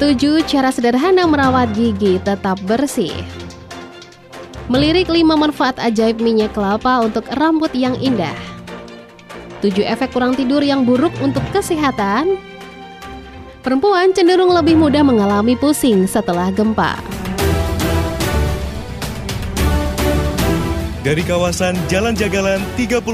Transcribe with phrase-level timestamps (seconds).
[0.00, 0.16] 7
[0.48, 3.12] cara sederhana merawat gigi tetap bersih.
[4.72, 8.32] Melirik 5 manfaat ajaib minyak kelapa untuk rambut yang indah.
[9.60, 12.40] 7 efek kurang tidur yang buruk untuk kesehatan.
[13.60, 16.96] Perempuan cenderung lebih mudah mengalami pusing setelah gempa.
[21.04, 23.04] Dari kawasan Jalan Jagalan 36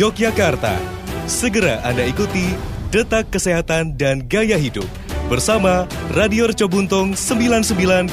[0.00, 0.80] Yogyakarta,
[1.28, 2.56] segera Anda ikuti
[2.88, 5.01] Detak Kesehatan dan Gaya Hidup
[5.32, 8.12] bersama Radio Reco Buntung 99,4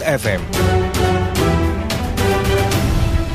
[0.00, 0.40] FM.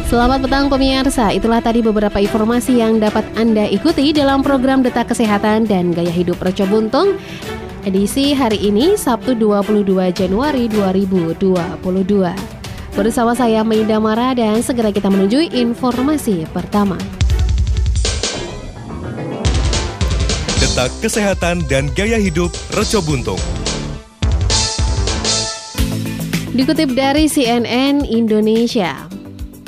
[0.09, 5.69] Selamat petang pemirsa, itulah tadi beberapa informasi yang dapat Anda ikuti dalam program Detak Kesehatan
[5.69, 7.13] dan Gaya Hidup Reco Buntung
[7.85, 11.85] edisi hari ini Sabtu 22 Januari 2022.
[12.97, 16.97] Bersama saya Maida Mara dan segera kita menuju informasi pertama.
[20.75, 23.39] Kesehatan dan Gaya Hidup Reco Buntung.
[26.51, 29.07] Dikutip dari CNN Indonesia,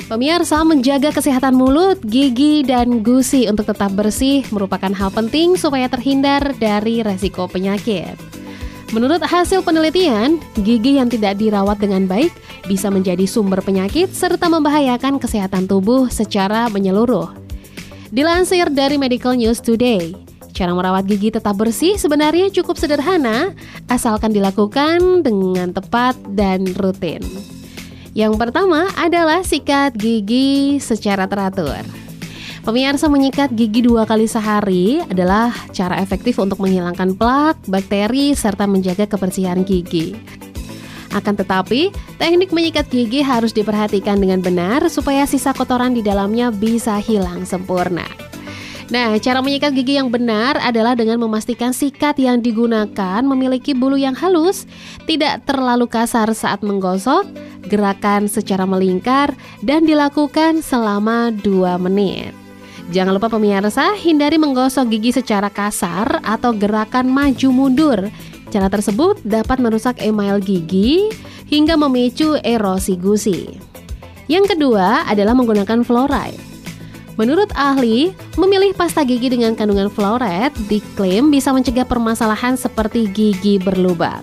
[0.08, 6.52] Pemirsa menjaga kesehatan mulut, gigi, dan gusi untuk tetap bersih merupakan hal penting supaya terhindar
[6.60, 8.16] dari resiko penyakit.
[8.92, 12.32] Menurut hasil penelitian, gigi yang tidak dirawat dengan baik
[12.68, 17.32] bisa menjadi sumber penyakit serta membahayakan kesehatan tubuh secara menyeluruh.
[18.08, 20.27] Dilansir dari Medical News Today,
[20.58, 23.54] Cara merawat gigi tetap bersih sebenarnya cukup sederhana,
[23.86, 27.22] asalkan dilakukan dengan tepat dan rutin.
[28.10, 31.78] Yang pertama adalah sikat gigi secara teratur.
[32.66, 39.06] Pemirsa menyikat gigi dua kali sehari adalah cara efektif untuk menghilangkan plak, bakteri, serta menjaga
[39.06, 40.18] kebersihan gigi.
[41.14, 46.98] Akan tetapi, teknik menyikat gigi harus diperhatikan dengan benar supaya sisa kotoran di dalamnya bisa
[46.98, 48.27] hilang sempurna.
[48.88, 54.16] Nah, cara menyikat gigi yang benar adalah dengan memastikan sikat yang digunakan memiliki bulu yang
[54.16, 54.64] halus,
[55.04, 57.28] tidak terlalu kasar saat menggosok,
[57.68, 62.32] gerakan secara melingkar, dan dilakukan selama 2 menit.
[62.88, 68.08] Jangan lupa pemirsa, hindari menggosok gigi secara kasar atau gerakan maju mundur.
[68.48, 71.12] Cara tersebut dapat merusak email gigi
[71.52, 73.52] hingga memicu erosi gusi.
[74.32, 76.47] Yang kedua adalah menggunakan fluoride.
[77.18, 84.22] Menurut ahli, memilih pasta gigi dengan kandungan fluoride diklaim bisa mencegah permasalahan seperti gigi berlubang.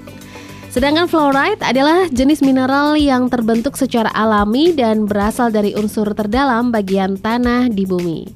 [0.71, 7.19] Sedangkan fluoride adalah jenis mineral yang terbentuk secara alami dan berasal dari unsur terdalam bagian
[7.19, 8.31] tanah di bumi.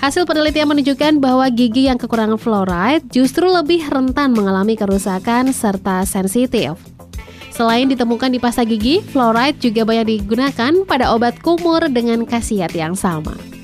[0.00, 6.80] Hasil penelitian menunjukkan bahwa gigi yang kekurangan fluoride justru lebih rentan mengalami kerusakan serta sensitif.
[7.52, 12.96] Selain ditemukan di pasta gigi, fluoride juga banyak digunakan pada obat kumur dengan khasiat yang
[12.96, 13.55] sama.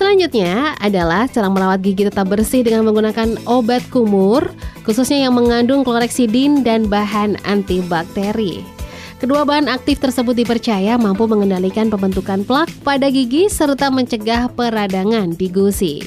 [0.00, 4.48] Selanjutnya adalah cara merawat gigi tetap bersih dengan menggunakan obat kumur,
[4.80, 8.64] khususnya yang mengandung kloreksidin dan bahan antibakteri.
[9.20, 15.52] Kedua bahan aktif tersebut dipercaya mampu mengendalikan pembentukan plak pada gigi serta mencegah peradangan di
[15.52, 16.00] gusi.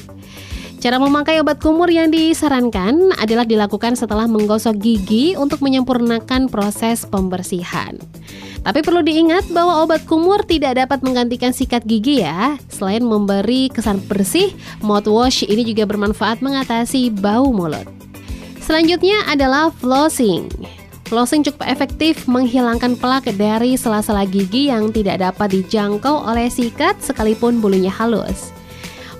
[0.84, 7.96] Cara memakai obat kumur yang disarankan adalah dilakukan setelah menggosok gigi untuk menyempurnakan proses pembersihan.
[8.60, 12.60] Tapi perlu diingat bahwa obat kumur tidak dapat menggantikan sikat gigi ya.
[12.68, 14.52] Selain memberi kesan bersih,
[14.84, 17.88] mouthwash ini juga bermanfaat mengatasi bau mulut.
[18.60, 20.52] Selanjutnya adalah flossing.
[21.08, 27.64] Flossing cukup efektif menghilangkan plak dari sela-sela gigi yang tidak dapat dijangkau oleh sikat sekalipun
[27.64, 28.53] bulunya halus.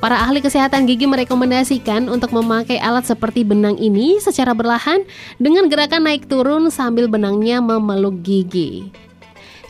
[0.04, 5.00] Para ahli kesehatan gigi merekomendasikan untuk memakai alat seperti benang ini secara berlahan
[5.41, 8.92] dengan gerakan naik turun sambil benangnya memeluk gigi.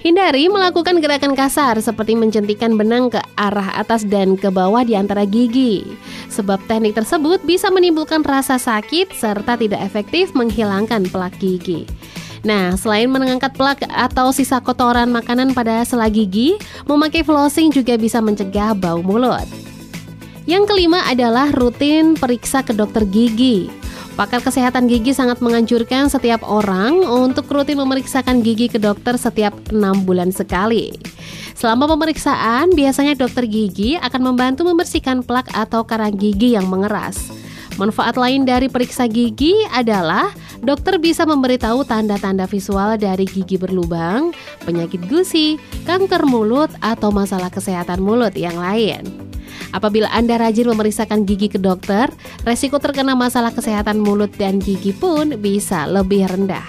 [0.02, 5.22] Hindari melakukan gerakan kasar seperti mencentikan benang ke arah atas dan ke bawah di antara
[5.22, 5.86] gigi.
[6.34, 11.86] Sebab teknik tersebut bisa menimbulkan rasa sakit serta tidak efektif menghilangkan plak gigi.
[12.42, 16.58] Nah, selain mengangkat plak atau sisa kotoran makanan pada sela gigi,
[16.90, 19.63] memakai flossing juga bisa mencegah bau mulut.
[20.44, 23.72] Yang kelima adalah rutin periksa ke dokter gigi.
[24.12, 30.04] Pakar kesehatan gigi sangat menganjurkan setiap orang untuk rutin memeriksakan gigi ke dokter setiap enam
[30.04, 30.92] bulan sekali.
[31.56, 37.32] Selama pemeriksaan, biasanya dokter gigi akan membantu membersihkan plak atau karang gigi yang mengeras.
[37.80, 40.30] Manfaat lain dari periksa gigi adalah
[40.62, 44.30] dokter bisa memberitahu tanda-tanda visual dari gigi berlubang,
[44.62, 45.58] penyakit gusi,
[45.88, 49.02] kanker mulut, atau masalah kesehatan mulut yang lain.
[49.74, 52.06] Apabila Anda rajin memeriksakan gigi ke dokter,
[52.46, 56.62] resiko terkena masalah kesehatan mulut dan gigi pun bisa lebih rendah.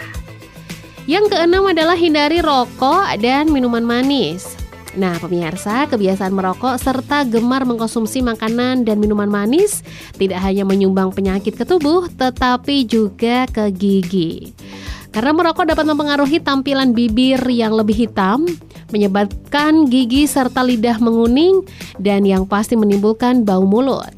[1.06, 4.58] Yang keenam adalah hindari rokok dan minuman manis.
[4.98, 9.86] Nah, pemirsa, kebiasaan merokok serta gemar mengkonsumsi makanan dan minuman manis
[10.18, 14.56] tidak hanya menyumbang penyakit ke tubuh, tetapi juga ke gigi.
[15.14, 18.48] Karena merokok dapat mempengaruhi tampilan bibir yang lebih hitam,
[18.94, 21.64] menyebabkan gigi serta lidah menguning,
[21.98, 24.12] dan yang pasti menimbulkan bau mulut.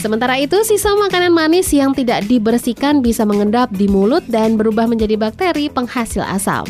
[0.00, 5.20] Sementara itu, sisa makanan manis yang tidak dibersihkan bisa mengendap di mulut dan berubah menjadi
[5.20, 6.64] bakteri penghasil asam.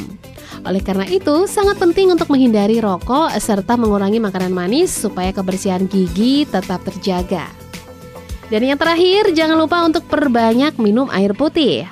[0.66, 6.42] Oleh karena itu, sangat penting untuk menghindari rokok serta mengurangi makanan manis supaya kebersihan gigi
[6.42, 7.46] tetap terjaga.
[8.50, 11.86] Dan yang terakhir, jangan lupa untuk perbanyak minum air putih.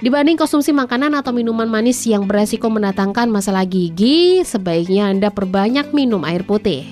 [0.00, 6.24] Dibanding konsumsi makanan atau minuman manis yang beresiko mendatangkan masalah gigi, sebaiknya Anda perbanyak minum
[6.24, 6.88] air putih.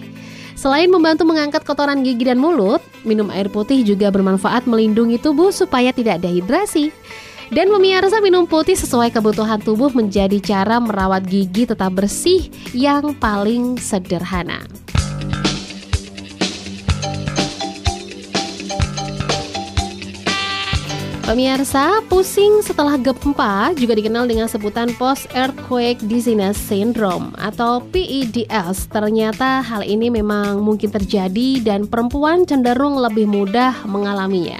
[0.52, 5.88] Selain membantu mengangkat kotoran gigi dan mulut, minum air putih juga bermanfaat melindungi tubuh supaya
[5.88, 6.92] tidak dehidrasi.
[7.48, 13.80] Dan pemirsa minum putih sesuai kebutuhan tubuh menjadi cara merawat gigi tetap bersih yang paling
[13.80, 14.60] sederhana.
[21.28, 28.88] Pemirsa, pusing setelah gempa juga dikenal dengan sebutan Post Earthquake Dizziness Syndrome atau PEDS.
[28.88, 34.56] Ternyata hal ini memang mungkin terjadi dan perempuan cenderung lebih mudah mengalaminya.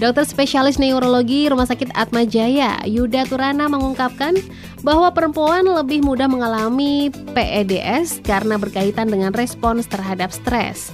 [0.00, 4.40] Dokter spesialis neurologi Rumah Sakit Atma Jaya, Yuda Turana mengungkapkan
[4.80, 10.88] bahwa perempuan lebih mudah mengalami PEDS karena berkaitan dengan respons terhadap stres.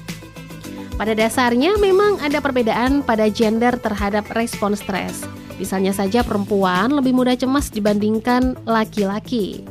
[0.99, 5.23] Pada dasarnya memang ada perbedaan pada gender terhadap respons stres.
[5.55, 9.63] Misalnya saja perempuan lebih mudah cemas dibandingkan laki-laki.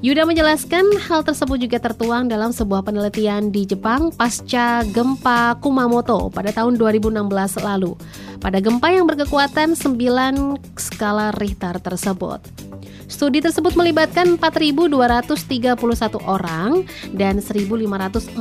[0.00, 6.54] Yuda menjelaskan hal tersebut juga tertuang dalam sebuah penelitian di Jepang pasca gempa Kumamoto pada
[6.54, 7.18] tahun 2016
[7.60, 7.98] lalu.
[8.38, 12.69] Pada gempa yang berkekuatan 9 skala Richter tersebut.
[13.10, 15.74] Studi tersebut melibatkan 4.231
[16.22, 18.38] orang dan 1.543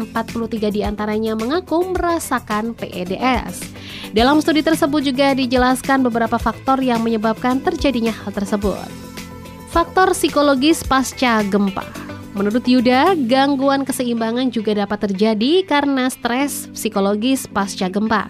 [0.70, 3.66] di antaranya mengaku merasakan PEDS.
[4.14, 8.86] Dalam studi tersebut juga dijelaskan beberapa faktor yang menyebabkan terjadinya hal tersebut.
[9.74, 11.86] Faktor psikologis pasca gempa.
[12.38, 18.30] Menurut Yuda, gangguan keseimbangan juga dapat terjadi karena stres psikologis pasca gempa.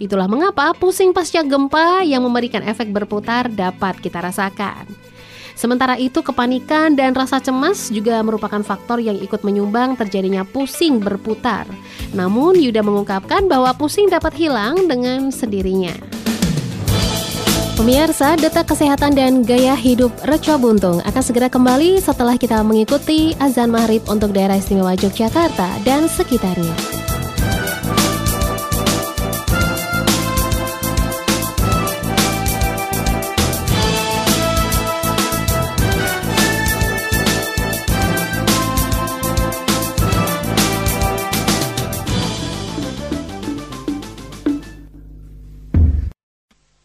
[0.00, 5.13] Itulah mengapa pusing pasca gempa yang memberikan efek berputar dapat kita rasakan.
[5.54, 11.64] Sementara itu, kepanikan dan rasa cemas juga merupakan faktor yang ikut menyumbang terjadinya pusing berputar.
[12.10, 15.94] Namun, Yuda mengungkapkan bahwa pusing dapat hilang dengan sendirinya.
[17.74, 23.74] Pemirsa, data kesehatan dan gaya hidup Reco Buntung akan segera kembali setelah kita mengikuti azan
[23.74, 27.13] maghrib untuk daerah istimewa Yogyakarta dan sekitarnya.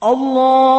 [0.09, 0.78] Allah.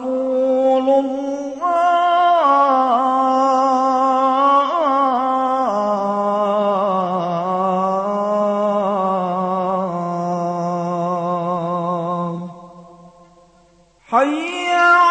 [14.11, 15.10] 哎呀。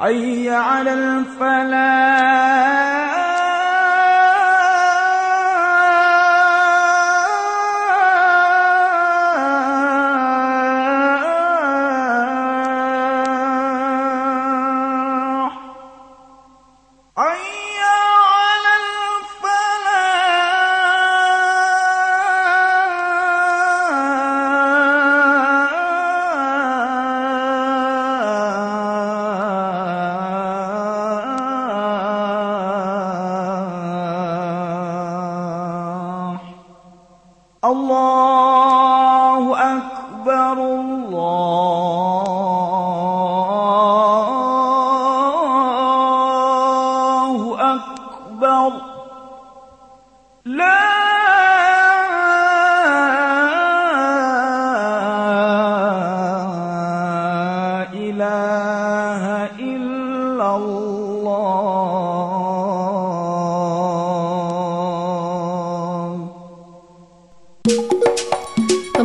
[0.00, 2.49] حي على الفلاح.
[37.70, 39.89] الله أكبر.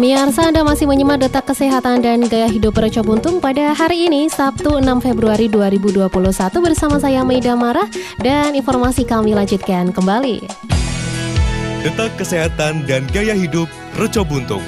[0.06, 4.78] Pemirsa Anda masih menyimak detak kesehatan dan gaya hidup Reco Buntung pada hari ini Sabtu
[4.78, 6.14] 6 Februari 2021
[6.62, 7.90] bersama saya Maida Marah
[8.22, 10.46] dan informasi kami lanjutkan kembali.
[11.82, 13.66] Detak Kesehatan dan Gaya Hidup
[13.98, 14.62] Reco Buntung.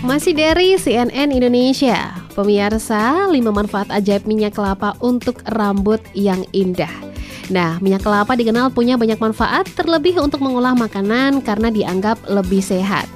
[0.00, 7.07] Masih dari CNN Indonesia, pemirsa 5 manfaat ajaib minyak kelapa untuk rambut yang indah.
[7.48, 13.08] Nah, minyak kelapa dikenal punya banyak manfaat terlebih untuk mengolah makanan karena dianggap lebih sehat.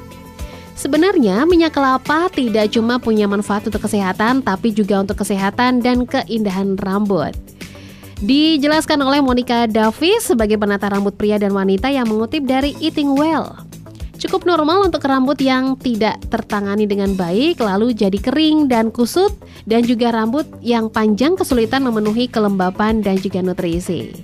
[0.73, 6.75] Sebenarnya minyak kelapa tidak cuma punya manfaat untuk kesehatan tapi juga untuk kesehatan dan keindahan
[6.81, 7.37] rambut.
[8.23, 13.72] Dijelaskan oleh Monica Davis sebagai penata rambut pria dan wanita yang mengutip dari Eating Well.
[14.23, 19.35] Cukup normal untuk rambut yang tidak tertangani dengan baik lalu jadi kering dan kusut
[19.67, 24.15] dan juga rambut yang panjang kesulitan memenuhi kelembapan dan juga nutrisi.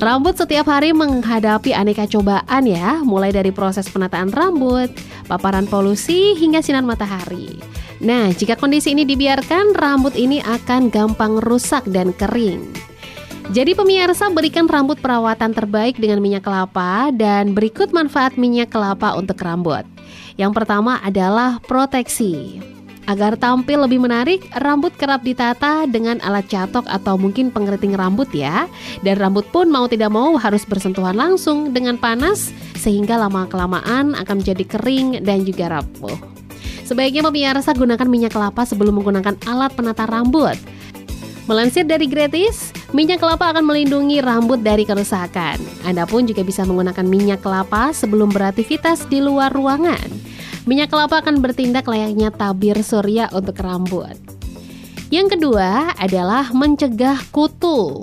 [0.00, 4.88] Rambut setiap hari menghadapi aneka cobaan ya, mulai dari proses penataan rambut,
[5.28, 7.60] paparan polusi hingga sinar matahari.
[8.00, 12.72] Nah, jika kondisi ini dibiarkan, rambut ini akan gampang rusak dan kering.
[13.54, 19.38] Jadi pemirsa berikan rambut perawatan terbaik dengan minyak kelapa dan berikut manfaat minyak kelapa untuk
[19.38, 19.86] rambut.
[20.34, 22.58] Yang pertama adalah proteksi.
[23.06, 28.66] Agar tampil lebih menarik, rambut kerap ditata dengan alat catok atau mungkin pengeriting rambut ya.
[29.06, 34.66] Dan rambut pun mau tidak mau harus bersentuhan langsung dengan panas sehingga lama-kelamaan akan menjadi
[34.66, 36.18] kering dan juga rapuh.
[36.82, 40.58] Sebaiknya pemirsa gunakan minyak kelapa sebelum menggunakan alat penata rambut.
[41.46, 45.62] Melansir dari gratis, minyak kelapa akan melindungi rambut dari kerusakan.
[45.86, 50.10] Anda pun juga bisa menggunakan minyak kelapa sebelum beraktivitas di luar ruangan.
[50.66, 54.18] Minyak kelapa akan bertindak layaknya tabir surya untuk rambut.
[55.14, 58.02] Yang kedua adalah mencegah kutu.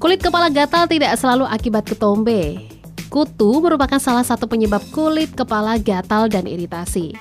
[0.00, 2.64] Kulit kepala gatal tidak selalu akibat ketombe.
[3.12, 7.12] Kutu merupakan salah satu penyebab kulit kepala gatal dan iritasi.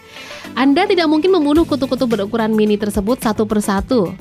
[0.55, 4.15] Anda tidak mungkin membunuh kutu-kutu berukuran mini tersebut satu persatu.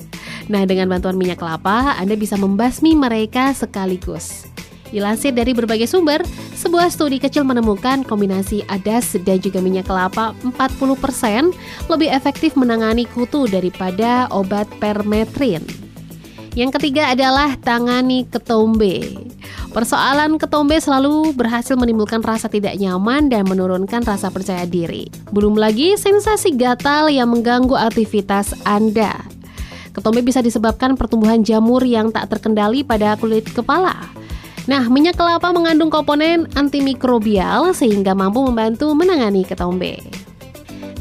[0.49, 4.49] Nah, dengan bantuan minyak kelapa, Anda bisa membasmi mereka sekaligus.
[4.89, 6.25] Dilansir dari berbagai sumber,
[6.57, 11.53] sebuah studi kecil menemukan kombinasi adas dan juga minyak kelapa 40%
[11.93, 15.61] lebih efektif menangani kutu daripada obat permetrin.
[16.57, 19.29] Yang ketiga adalah tangani ketombe.
[19.69, 25.05] Persoalan ketombe selalu berhasil menimbulkan rasa tidak nyaman dan menurunkan rasa percaya diri.
[25.29, 29.28] Belum lagi sensasi gatal yang mengganggu aktivitas Anda.
[29.99, 34.07] Ketombe bisa disebabkan pertumbuhan jamur yang tak terkendali pada kulit kepala.
[34.63, 39.99] Nah, minyak kelapa mengandung komponen antimikrobial sehingga mampu membantu menangani ketombe.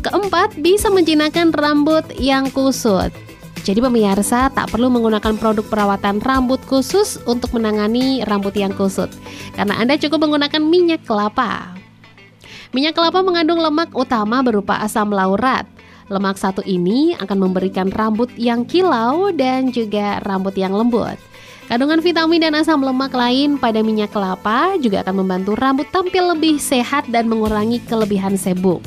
[0.03, 3.15] Keempat, bisa menjinakkan rambut yang kusut.
[3.63, 9.13] Jadi pemirsa tak perlu menggunakan produk perawatan rambut khusus untuk menangani rambut yang kusut
[9.53, 11.77] Karena Anda cukup menggunakan minyak kelapa
[12.73, 15.69] Minyak kelapa mengandung lemak utama berupa asam laurat
[16.09, 21.21] Lemak satu ini akan memberikan rambut yang kilau dan juga rambut yang lembut
[21.69, 26.57] Kandungan vitamin dan asam lemak lain pada minyak kelapa juga akan membantu rambut tampil lebih
[26.57, 28.81] sehat dan mengurangi kelebihan sebum.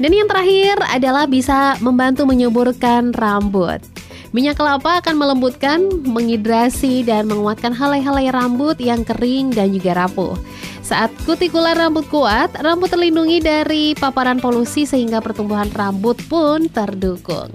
[0.00, 3.84] Dan yang terakhir adalah bisa membantu menyuburkan rambut.
[4.28, 10.36] Minyak kelapa akan melembutkan, menghidrasi, dan menguatkan helai-helai rambut yang kering dan juga rapuh.
[10.84, 17.48] Saat kutikular rambut kuat, rambut terlindungi dari paparan polusi sehingga pertumbuhan rambut pun terdukung.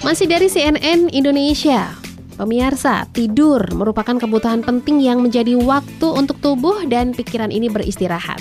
[0.00, 1.99] Masih dari CNN Indonesia.
[2.40, 8.40] Pemirsa, tidur merupakan kebutuhan penting yang menjadi waktu untuk tubuh dan pikiran ini beristirahat.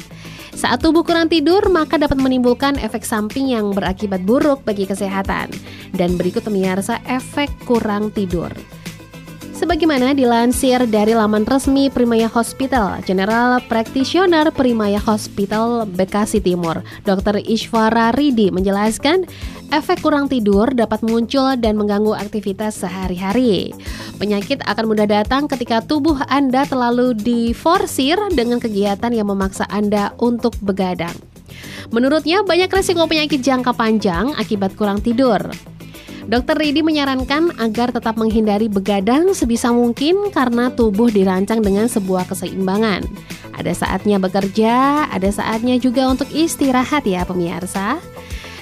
[0.56, 5.52] Saat tubuh kurang tidur, maka dapat menimbulkan efek samping yang berakibat buruk bagi kesehatan.
[5.92, 8.48] Dan berikut pemirsa efek kurang tidur.
[9.60, 17.44] Sebagaimana dilansir dari laman resmi Primaya Hospital, General Practitioner Primaya Hospital Bekasi Timur, Dr.
[17.44, 19.28] Ishwara Ridi menjelaskan,
[19.76, 23.76] efek kurang tidur dapat muncul dan mengganggu aktivitas sehari-hari.
[24.16, 30.56] Penyakit akan mudah datang ketika tubuh Anda terlalu diforsir dengan kegiatan yang memaksa Anda untuk
[30.64, 31.20] begadang.
[31.92, 35.52] Menurutnya, banyak resiko penyakit jangka panjang akibat kurang tidur.
[36.30, 43.02] Dokter Ridi menyarankan agar tetap menghindari begadang sebisa mungkin karena tubuh dirancang dengan sebuah keseimbangan.
[43.58, 47.98] Ada saatnya bekerja, ada saatnya juga untuk istirahat ya pemirsa.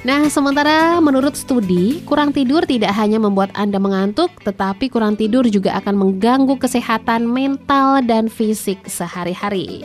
[0.08, 5.76] Nah, sementara menurut studi, kurang tidur tidak hanya membuat Anda mengantuk, tetapi kurang tidur juga
[5.84, 9.84] akan mengganggu kesehatan mental dan fisik sehari-hari.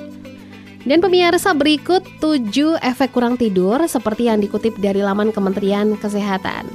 [0.86, 6.70] Dan pemirsa berikut 7 efek kurang tidur seperti yang dikutip dari laman Kementerian Kesehatan.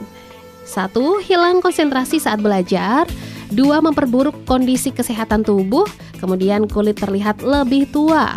[0.68, 3.08] Satu, hilang konsentrasi saat belajar.
[3.48, 5.88] Dua, memperburuk kondisi kesehatan tubuh.
[6.20, 8.36] Kemudian kulit terlihat lebih tua.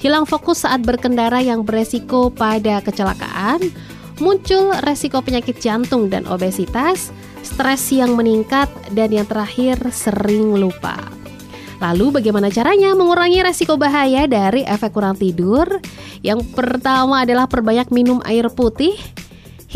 [0.00, 3.60] Hilang fokus saat berkendara yang beresiko pada kecelakaan.
[4.16, 7.12] Muncul resiko penyakit jantung dan obesitas.
[7.44, 8.72] Stres yang meningkat.
[8.96, 10.96] Dan yang terakhir, sering lupa.
[11.76, 15.68] Lalu bagaimana caranya mengurangi resiko bahaya dari efek kurang tidur?
[16.24, 18.96] Yang pertama adalah perbanyak minum air putih,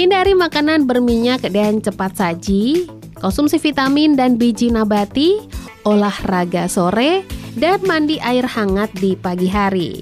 [0.01, 2.89] Hindari makanan berminyak dan cepat saji,
[3.21, 5.45] konsumsi vitamin dan biji nabati,
[5.85, 7.21] olahraga sore,
[7.61, 10.01] dan mandi air hangat di pagi hari.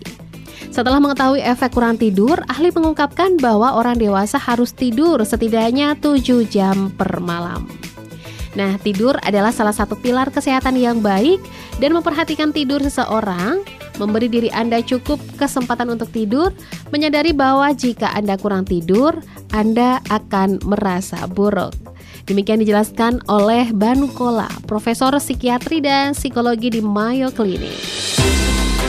[0.70, 6.94] Setelah mengetahui efek kurang tidur, ahli mengungkapkan bahwa orang dewasa harus tidur setidaknya 7 jam
[6.94, 7.66] per malam.
[8.58, 11.38] Nah, tidur adalah salah satu pilar kesehatan yang baik
[11.78, 13.62] dan memperhatikan tidur seseorang
[14.02, 16.50] memberi diri Anda cukup kesempatan untuk tidur,
[16.90, 19.14] menyadari bahwa jika Anda kurang tidur,
[19.54, 21.74] Anda akan merasa buruk.
[22.26, 27.78] Demikian dijelaskan oleh Banukola, Profesor Psikiatri dan Psikologi di Mayo Clinic.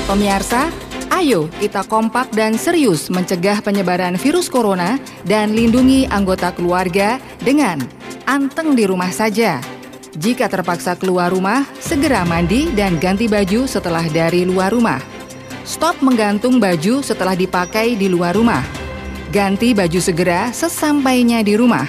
[0.05, 0.69] Pemirsa,
[1.13, 4.97] ayo kita kompak dan serius mencegah penyebaran virus corona
[5.29, 7.98] dan lindungi anggota keluarga dengan
[8.29, 9.57] anteng di rumah saja
[10.17, 14.97] jika terpaksa keluar rumah, segera mandi dan ganti baju setelah dari luar rumah.
[15.63, 18.65] Stop menggantung baju setelah dipakai di luar rumah.
[19.29, 21.85] Ganti baju segera sesampainya di rumah.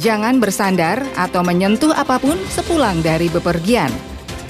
[0.00, 3.92] Jangan bersandar atau menyentuh apa pun sepulang dari bepergian.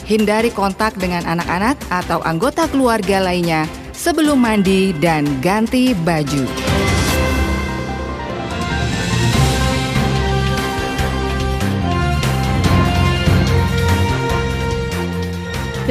[0.07, 6.72] Hindari kontak dengan anak-anak atau anggota keluarga lainnya sebelum mandi dan ganti baju.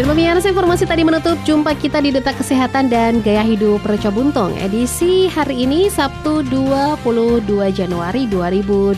[0.01, 4.49] Dan pemirsa informasi tadi menutup jumpa kita di Detak Kesehatan dan Gaya Hidup Reco Buntung
[4.57, 8.97] edisi hari ini Sabtu 22 Januari 2022.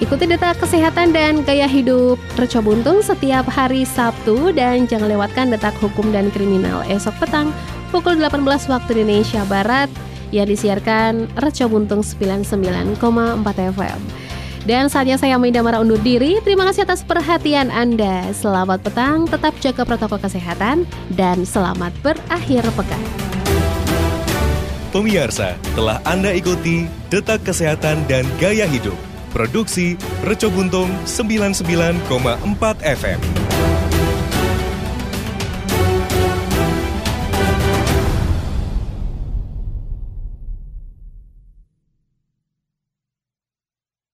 [0.00, 5.76] Ikuti Detak Kesehatan dan Gaya Hidup Reco Buntung setiap hari Sabtu dan jangan lewatkan Detak
[5.76, 7.52] Hukum dan Kriminal esok petang
[7.92, 9.92] pukul 18 waktu Indonesia Barat
[10.32, 12.96] yang disiarkan Reco Buntung 99,4
[13.76, 14.23] FM.
[14.64, 16.40] Dan saatnya saya Maida Mara undur diri.
[16.40, 18.32] Terima kasih atas perhatian Anda.
[18.32, 23.04] Selamat petang, tetap jaga protokol kesehatan, dan selamat berakhir pekan.
[24.88, 28.96] Pemirsa, telah Anda ikuti Detak Kesehatan dan Gaya Hidup.
[29.34, 32.06] Produksi Reco Buntung 99,4
[32.80, 33.43] FM.